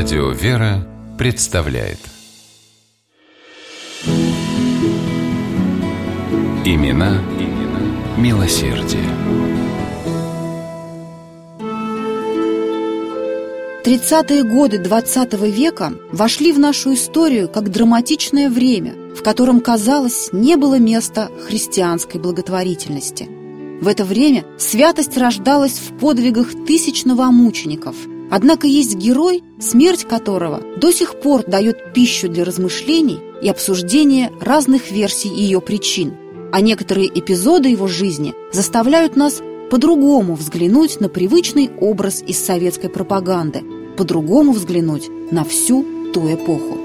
[0.00, 0.86] Радио «Вера»
[1.18, 1.98] представляет
[6.64, 9.02] Имена, имена милосердие.
[13.84, 20.54] 30-е годы 20 века вошли в нашу историю как драматичное время, в котором, казалось, не
[20.54, 23.28] было места христианской благотворительности.
[23.80, 27.96] В это время святость рождалась в подвигах тысяч новомучеников–
[28.30, 34.90] Однако есть герой, смерть которого до сих пор дает пищу для размышлений и обсуждения разных
[34.90, 36.14] версий ее причин,
[36.52, 43.62] а некоторые эпизоды его жизни заставляют нас по-другому взглянуть на привычный образ из советской пропаганды,
[43.96, 46.77] по-другому взглянуть на всю ту эпоху.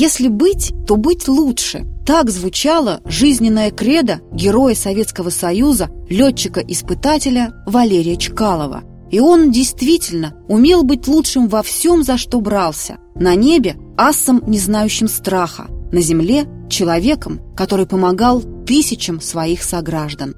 [0.00, 1.84] Если быть, то быть лучше.
[2.06, 8.82] Так звучала жизненная кредо героя Советского Союза, летчика-испытателя Валерия Чкалова.
[9.10, 12.96] И он действительно умел быть лучшим во всем, за что брался.
[13.14, 15.66] На небе– асом, не знающим страха.
[15.92, 20.34] На земле– человеком, который помогал тысячам своих сограждан.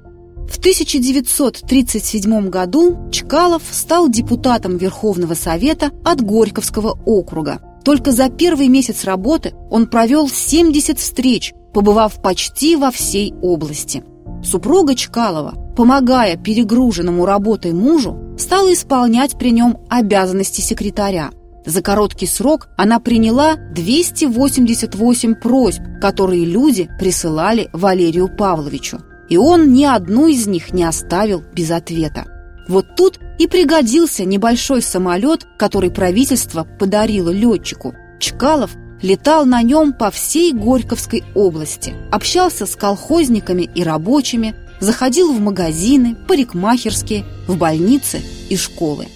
[0.63, 7.59] В 1937 году Чкалов стал депутатом Верховного Совета от Горьковского округа.
[7.83, 14.05] Только за первый месяц работы он провел 70 встреч, побывав почти во всей области.
[14.41, 21.31] Супруга Чкалова, помогая перегруженному работой мужу, стала исполнять при нем обязанности секретаря.
[21.65, 29.01] За короткий срок она приняла 288 просьб, которые люди присылали Валерию Павловичу.
[29.33, 32.25] И он ни одну из них не оставил без ответа.
[32.67, 37.95] Вот тут и пригодился небольшой самолет, который правительство подарило летчику.
[38.19, 45.39] Чкалов летал на нем по всей Горьковской области, общался с колхозниками и рабочими, заходил в
[45.39, 49.07] магазины, парикмахерские, в больницы и школы.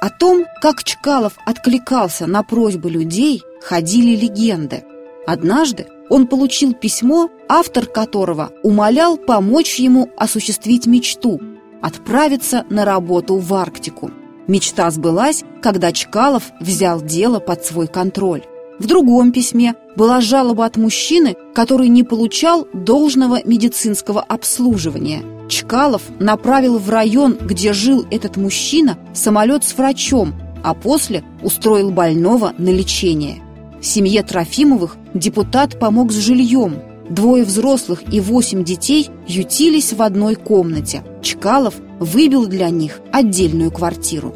[0.00, 4.84] О том, как Чкалов откликался на просьбы людей, ходили легенды.
[5.26, 11.40] Однажды он получил письмо, автор которого умолял помочь ему осуществить мечту–
[11.84, 14.10] отправиться на работу в Арктику.
[14.46, 18.42] Мечта сбылась, когда Чкалов взял дело под свой контроль.
[18.78, 25.22] В другом письме была жалоба от мужчины, который не получал должного медицинского обслуживания.
[25.50, 30.32] Чкалов направил в район, где жил этот мужчина, самолет с врачом,
[30.64, 33.43] а после устроил больного на лечение.
[33.84, 36.78] Семье Трофимовых депутат помог с жильем.
[37.10, 41.02] Двое взрослых и восемь детей ютились в одной комнате.
[41.22, 44.34] Чкалов выбил для них отдельную квартиру.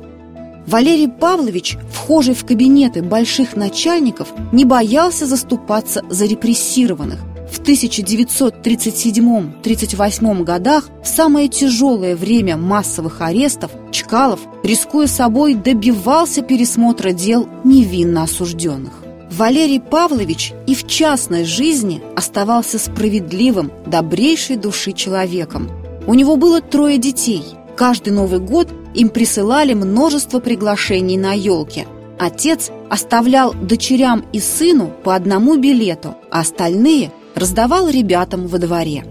[0.67, 7.21] Валерий Павлович, вхожий в кабинеты больших начальников, не боялся заступаться за репрессированных.
[7.51, 17.49] В 1937-38 годах, в самое тяжелое время массовых арестов, Чкалов, рискуя собой, добивался пересмотра дел
[17.65, 19.08] невинно осужденных.
[19.31, 25.71] Валерий Павлович и в частной жизни оставался справедливым, добрейшей души человеком.
[26.07, 27.45] У него было трое детей.
[27.77, 31.87] Каждый Новый год им присылали множество приглашений на елке.
[32.19, 39.05] Отец оставлял дочерям и сыну по одному билету, а остальные раздавал ребятам во дворе.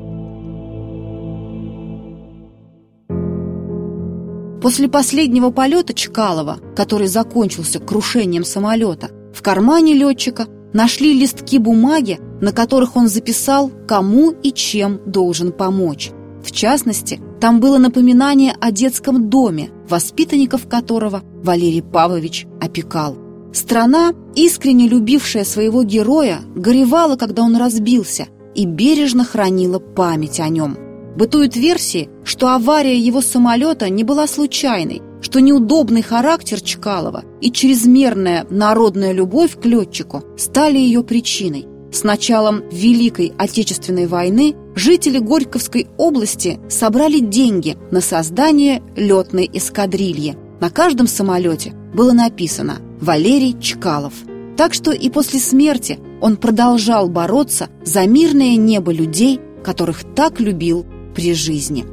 [4.61, 12.51] После последнего полета Чкалова, который закончился крушением самолета, в кармане летчика нашли листки бумаги, на
[12.51, 16.09] которых он записал, кому и чем должен помочь.
[16.43, 23.15] В частности, там было напоминание о детском доме, воспитанников которого Валерий Павлович опекал.
[23.53, 28.25] Страна, искренне любившая своего героя, горевала, когда он разбился,
[28.55, 30.86] и бережно хранила память о нем.
[31.17, 38.45] Бытуют версии, что авария его самолета не была случайной, что неудобный характер Чкалова и чрезмерная
[38.51, 41.65] народная любовь к летчику стали ее причиной.
[41.91, 50.37] С началом Великой Отечественной войны жители Горьковской области собрали деньги на создание летной эскадрильи.
[50.59, 54.13] На каждом самолете было написано «Валерий Чкалов».
[54.55, 60.85] Так что и после смерти он продолжал бороться за мирное небо людей, которых так любил
[61.17, 61.83] при жизни.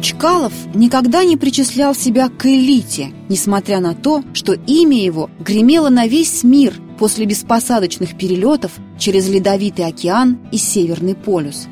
[0.00, 6.06] Чкалов никогда не причислял себя к элите, несмотря на то, что имя его гремело на
[6.06, 11.66] весь мир после беспосадочных перелетов через Ледовитый океан и Северный полюс.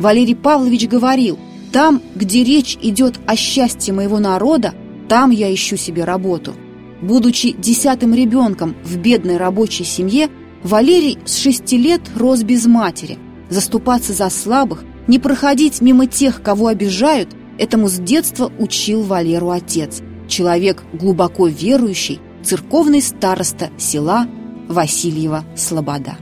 [0.00, 1.38] Валерий Павлович говорил,
[1.72, 4.74] «Там, где речь идет о счастье моего народа,
[5.08, 6.54] там я ищу себе работу».
[7.02, 10.28] Будучи десятым ребенком в бедной рабочей семье,
[10.62, 13.18] Валерий с шести лет рос без матери–
[13.50, 17.28] заступаться за слабых, не проходить мимо тех, кого обижают,
[17.58, 24.26] этому с детства учил Валеру отец, человек глубоко верующий, церковный староста села
[24.68, 26.16] Васильева Слобода.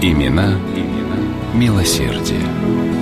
[0.00, 1.18] Имена, имена
[1.54, 2.97] милосердие.